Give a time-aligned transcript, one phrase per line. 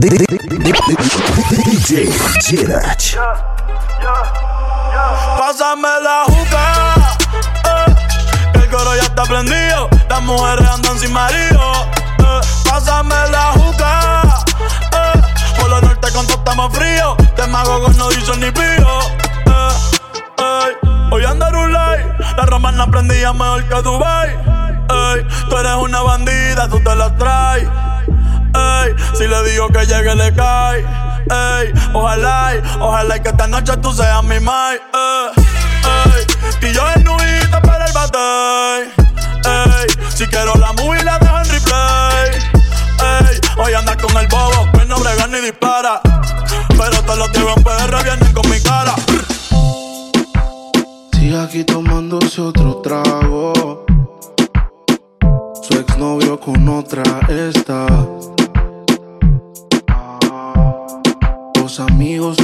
[0.00, 0.32] DJ
[2.40, 2.96] Gerard.
[5.38, 6.94] Pásame la juca.
[7.66, 7.94] Eh,
[8.54, 9.90] el coro ya está prendido.
[10.08, 11.60] Las mujeres andan sin marido.
[12.18, 14.22] Eh, pásame la juca.
[14.90, 15.20] Eh,
[15.58, 17.14] por lo norte con todo estamos frío.
[17.36, 19.00] Te mago no dicen ni pío.
[19.46, 19.74] Eh,
[21.12, 22.08] Hoy andar un like.
[22.38, 24.30] La romana prendía mejor que Dubai.
[25.48, 26.49] Tú eres una bandida,
[29.30, 30.80] le digo que llegue, le cae.
[31.30, 34.76] Ey, ojalá, ojalá que esta noche tú seas mi mai.
[34.94, 38.18] Ey, y yo en nuita para el bate.
[39.46, 42.30] Ey, si quiero la movie la dejo en replay.
[43.00, 46.00] Ey, hoy anda con el bobo, que no brega ni dispara.
[46.68, 48.94] Pero todos los tíos en PR vienen con mi cara.
[51.12, 53.86] Sigue aquí tomándose otro trago.
[55.62, 57.86] Su exnovio con otra está.
[61.78, 62.36] Amigos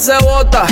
[0.00, 0.66] se bota.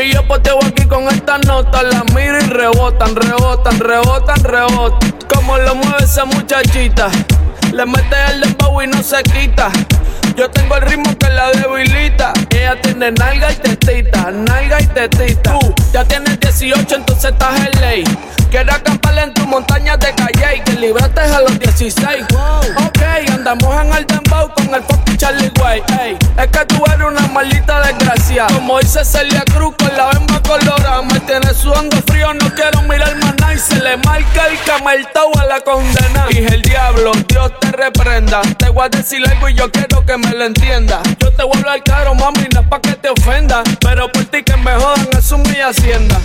[0.00, 5.14] Y yo poteo aquí con esta nota, la miro y rebotan, rebotan, rebotan, rebotan.
[5.28, 7.08] Como lo mueve esa muchachita,
[7.72, 9.70] le mete el dembow y no se quita.
[10.36, 12.32] Yo tengo el ritmo que la debilita.
[12.50, 15.58] Ella tiene nalga y tetita, nalga y tetita.
[15.58, 18.04] Tú ya tienes 18, entonces estás en ley.
[18.50, 22.24] Quiero acamparle en tu montaña de calle y que libraste a los 16.
[22.32, 25.82] Ok, andamos en el dembow con el fucking Charlie Way.
[26.00, 28.46] Ey, es que tú eres una maldita desgracia.
[28.48, 31.02] Como dice Celia Cruz con la bemba colorada.
[31.02, 33.51] Me tienes sudando frío, no quiero mirar más nada.
[33.82, 36.26] Le marca el cameltao a la condena.
[36.28, 38.40] Dije el diablo, Dios te reprenda.
[38.56, 41.02] Te voy a decir algo y yo quiero que me lo entienda.
[41.18, 43.64] Yo te voy a hablar claro, mami, no es pa' que te ofenda.
[43.80, 46.20] Pero por ti que me jodan, eso es mi hacienda.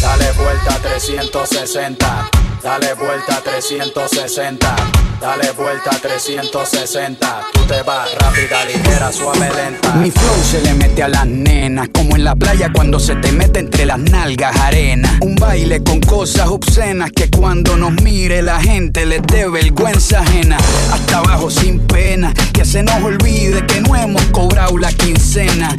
[0.00, 2.35] Dale vuelta 360.
[2.66, 4.76] Dale vuelta 360.
[5.20, 7.40] Dale vuelta 360.
[7.52, 9.94] Tú te vas rápida, ligera, suave, lenta.
[9.94, 13.30] Mi flow se le mete a las nenas, como en la playa cuando se te
[13.30, 15.16] mete entre las nalgas arena.
[15.22, 20.58] Un baile con cosas obscenas que cuando nos mire la gente les dé vergüenza ajena.
[20.92, 25.76] Hasta abajo sin pena, que se nos olvide que no hemos cobrado la quincena.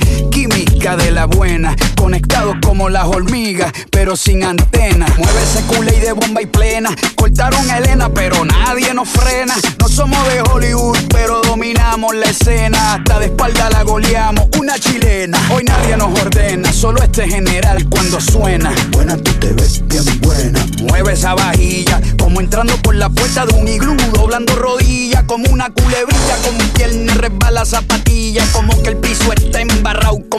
[0.98, 5.06] De la buena, conectados como las hormigas, pero sin antena.
[5.18, 6.90] Mueve ese culé y de bomba y plena.
[7.16, 9.54] Cortaron a Elena, pero nadie nos frena.
[9.80, 12.96] No somos de Hollywood, pero dominamos la escena.
[12.96, 15.38] Hasta de espalda la goleamos, una chilena.
[15.54, 18.74] Hoy nadie nos ordena, solo este general cuando suena.
[18.92, 20.66] Buena, tú te ves bien buena.
[20.90, 25.70] Mueve esa vajilla, como entrando por la puerta de un iglú, doblando rodillas, como una
[25.70, 29.97] culebrilla, con pierna resbala zapatilla, como que el piso está embarrado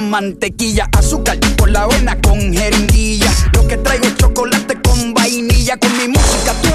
[0.09, 3.31] mantequilla, azúcar por la avena con jeringuilla.
[3.53, 6.69] Lo que traigo es chocolate con vainilla, con mi música tú.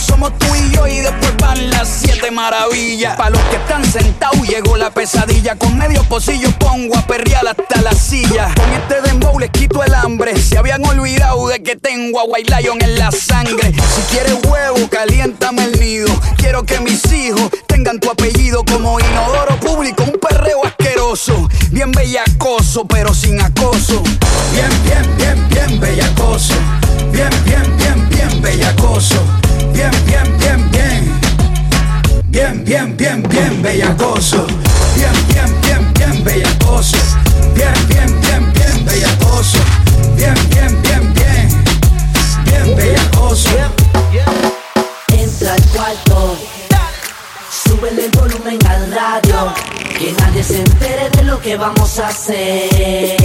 [0.00, 3.16] Somos tú y yo, y después van las siete maravillas.
[3.16, 7.80] Para los que están sentados llegó la pesadilla, con medio pocillo pongo a perrear hasta
[7.82, 8.52] la silla.
[8.54, 12.54] Con este dembow les quito el hambre, se habían olvidado de que tengo a White
[12.54, 13.72] Lion en la sangre.
[13.72, 16.08] Si quieres huevo, caliéntame el nido.
[16.36, 21.48] Quiero que mis hijos tengan tu apellido como inodoro público, un perreo asqueroso.
[21.70, 24.02] Bien bellacoso, pero sin acoso.
[24.52, 26.45] Bien, bien, bien, bien bellacoso.
[33.86, 34.46] Bellacoso.
[34.96, 36.96] Bien, bien, bien, bien bellacoso.
[37.54, 39.58] Bien, bien, bien, bien bellacoso.
[40.16, 41.64] Bien, bien, bien, bien.
[42.44, 43.50] Bien bellacoso.
[45.08, 46.36] Entra al cuarto.
[47.50, 49.52] Súbele el volumen al radio,
[49.98, 53.15] que nadie se entere de lo que vamos a hacer.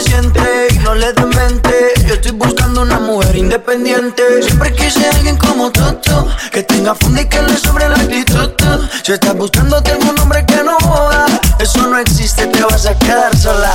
[0.00, 1.94] Siente y no le mente.
[2.06, 4.22] Yo estoy buscando una mujer independiente.
[4.42, 5.82] Siempre quise alguien como tú,
[6.52, 8.50] que tenga funda y que le sobre la actitud.
[9.02, 11.26] Si estás buscando algún hombre que no joda,
[11.58, 13.74] eso no existe, te vas a quedar sola.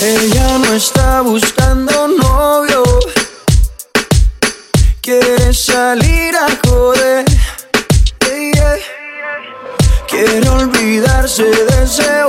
[0.00, 2.82] Ella no está buscando novio,
[5.00, 7.24] quiere salir a joder.
[10.08, 12.24] Quiere olvidarse de ese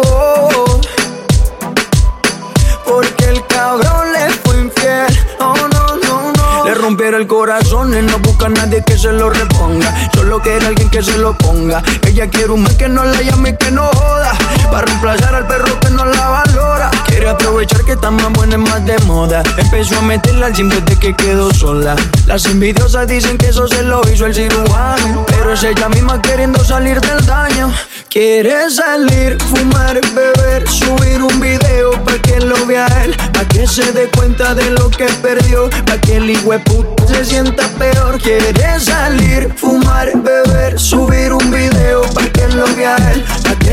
[6.88, 10.10] rompieron el corazón, él no busca a nadie que se lo reponga.
[10.14, 11.84] Solo quiere alguien que se lo ponga.
[12.08, 14.32] Ella quiere un man que no la llame y que no joda.
[14.72, 16.92] Para reemplazar al perro que no la valora.
[17.18, 19.42] Quiere aprovechar que está más buena y más de moda.
[19.58, 21.96] Empezó a meterla al gym desde que quedó sola.
[22.28, 25.26] Las envidiosas dicen que eso se lo hizo el cirujano.
[25.26, 27.74] Pero es ella misma queriendo salir del daño.
[28.08, 33.92] Quiere salir, fumar, beber, subir un video para que lo vea él, para que se
[33.92, 38.20] dé cuenta de lo que perdió, para que el puto se sienta peor.
[38.22, 43.24] Quiere salir, fumar, beber, subir un video para que lo vea él,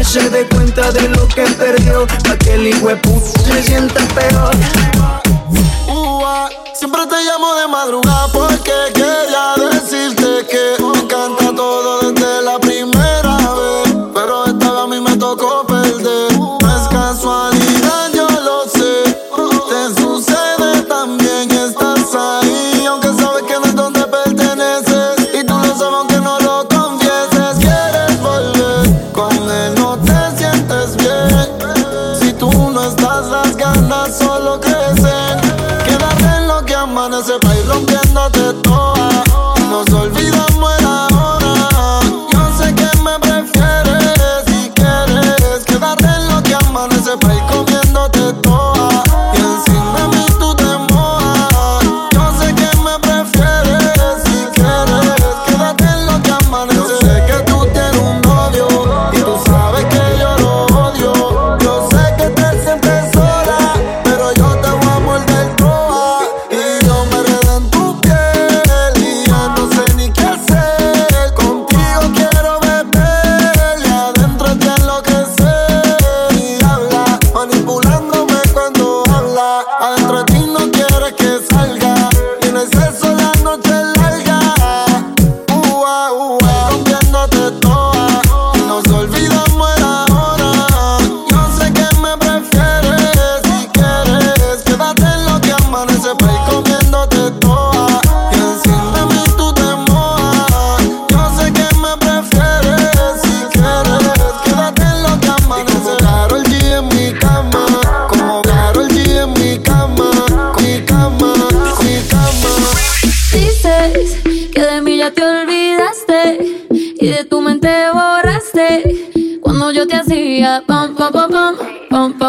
[0.05, 4.55] se dé cuenta de lo que perdió, para que el puto se sienta peor.
[6.73, 9.74] siempre te llamo de madrugada porque quería decirte
[34.13, 35.39] solo crecen.
[35.85, 37.94] Quédate en lo que amanece para ir rompiéndote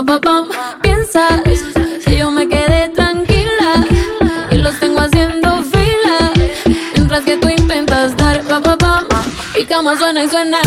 [0.05, 0.47] pam.
[0.81, 1.41] Piensas
[2.05, 3.85] que yo me quedé tranquila
[4.51, 6.31] y los tengo haciendo fila.
[6.95, 9.05] Mientras que tú intentas dar pam, pam, pam.
[9.59, 10.59] Y cama suena y suena.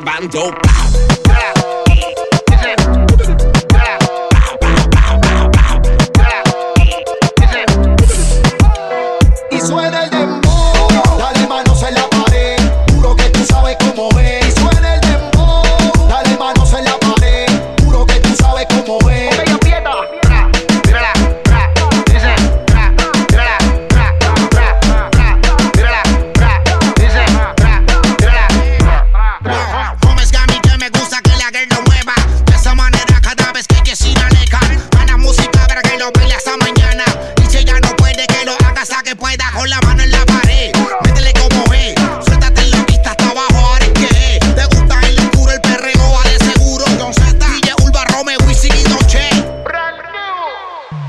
[0.00, 0.50] bando.
[0.50, 1.15] Pow.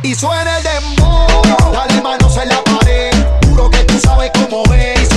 [0.08, 1.28] Y suena el dembow,
[1.74, 3.12] dale manos en la pared,
[3.46, 5.17] juro que tú sabes cómo es.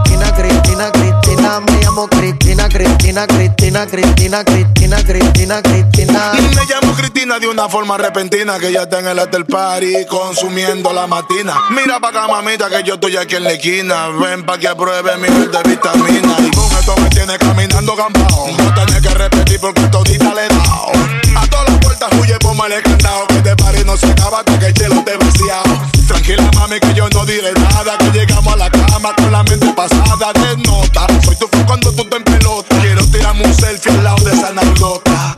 [0.29, 1.59] Cristina, Cristina.
[1.59, 6.31] Me llamo Cristina, Cristina, Cristina, Cristina, Cristina, Cristina, Cristina.
[6.33, 10.93] Me llamo Cristina de una forma repentina que ya está en el hotel party consumiendo
[10.93, 11.55] la matina.
[11.69, 14.07] Mira pa' acá, mamita, que yo estoy aquí en la esquina.
[14.09, 16.35] Ven pa' que apruebe mi de vitamina.
[16.39, 18.47] Y con esto me tiene caminando gambao.
[18.57, 20.91] No tenés que repetir porque todita le he dado.
[21.35, 23.27] A todas las puertas huye, el candado.
[23.27, 25.81] Que este party no se acaba hasta que el chelo te vaciado.
[26.07, 27.97] Tranquila, mami, que yo no diré nada.
[27.97, 31.07] Que llegamos a la cama con la mente pasada de nota.
[31.25, 32.79] Soy tu fan cuando tú te en pelota.
[32.79, 35.35] Quiero tirarme un selfie al lado de esa anécdota.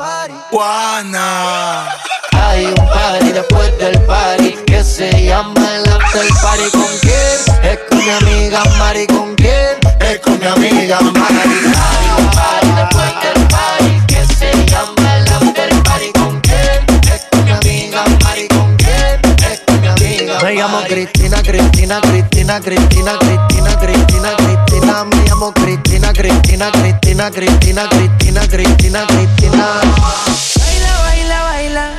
[0.52, 1.88] Juana.
[2.34, 6.70] Hay un party después del party que se llama el after party.
[6.72, 7.64] ¿Con quién?
[7.64, 9.08] Es con mi amiga Mari.
[9.08, 9.78] ¿Con quién?
[10.02, 11.50] Es con mi amiga Mari.
[11.64, 16.12] Hay un party después del party que se llama el after party.
[16.12, 16.86] ¿Con quién?
[17.14, 18.48] Es con mi amiga Mari.
[18.50, 19.22] ¿Con quién?
[19.50, 23.43] Es con mi amiga Me llamo Cristina, Cristina, Cristina, Cristina, Cristina,
[25.44, 29.82] Llamo Cristina, Cristina, Cristina, Cristina, Cristina, Cristina, Cristina.
[30.56, 31.90] Baila, baila, baila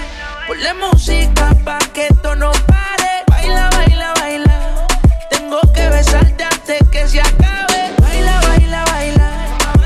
[0.47, 3.23] Ponle música pa' que esto no pare.
[3.29, 4.87] Baila, baila, baila.
[5.29, 7.93] Tengo que besarte antes que se acabe.
[8.01, 9.31] Baila, baila, baila.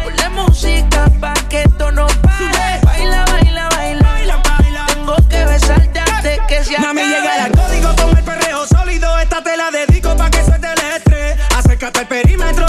[0.04, 2.78] Ponle música pa' que esto no pare.
[2.84, 4.86] Baila, baila, baila.
[4.86, 6.94] Tengo que besarte antes que se acabe.
[6.94, 9.18] Mami, llega el código con el perreo sólido.
[9.18, 11.36] Esta te la dedico pa' que suelte el estrés.
[11.56, 12.67] Acércate al perímetro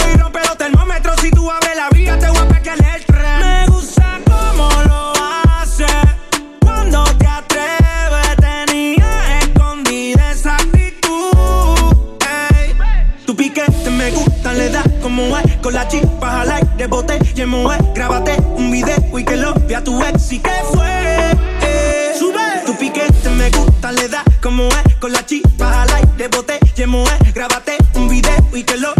[15.70, 20.02] Con la chispa al aire bote y Grábate un video y que lo vea tu
[20.02, 20.32] ex.
[20.32, 21.30] Y que fue
[21.62, 22.64] eh, Sube.
[22.66, 27.30] Tu piquete me gusta le da como es Con la chispa al aire bote y
[27.30, 28.99] Grábate un video y que lo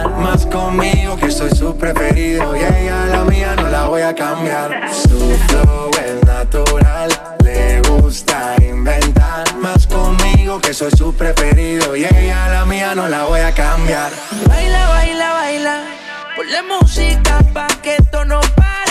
[0.21, 4.89] Más conmigo que soy su preferido Y ella la mía no la voy a cambiar.
[4.93, 7.09] Su flow es natural
[7.43, 9.55] Le gusta inventar.
[9.55, 14.11] Más conmigo que soy su preferido Y ella la mía no la voy a cambiar.
[14.47, 15.83] Baila, baila, baila
[16.35, 18.90] Ponle música pa' que esto no pare.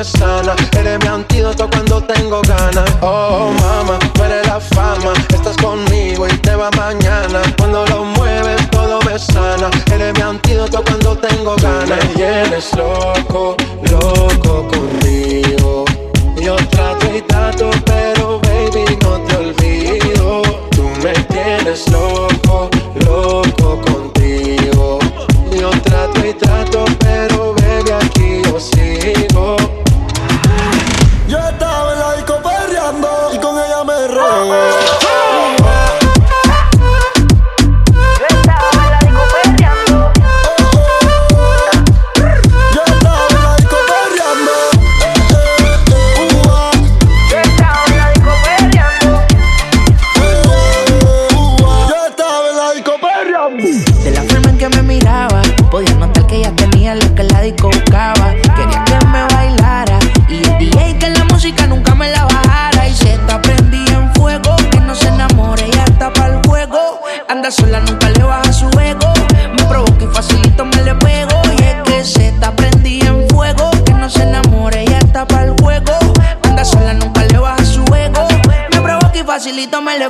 [0.00, 0.12] es.
[0.76, 2.90] Eres mi antídoto cuando tengo ganas.
[3.00, 5.12] Oh, mama, tú eres la fama.
[5.28, 7.40] Estás conmigo y te va mañana.
[7.58, 9.70] Cuando lo mueves, todo me sana.
[9.92, 11.88] Eres mi antídoto cuando tengo ganas.
[11.88, 13.19] Me llenes, Lord.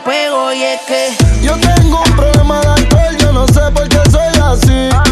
[0.06, 4.32] y es que yo tengo un problema de alcohol, yo no sé por qué soy
[4.42, 5.09] así.